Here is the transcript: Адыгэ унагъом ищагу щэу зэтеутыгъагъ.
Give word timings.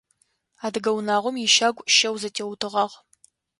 Адыгэ 0.65 0.91
унагъом 0.97 1.35
ищагу 1.45 1.87
щэу 1.95 2.15
зэтеутыгъагъ. 2.21 2.95